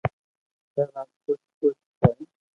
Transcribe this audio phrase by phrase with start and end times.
[0.73, 2.19] بسب آپ خوݾ ھوݾ ھونن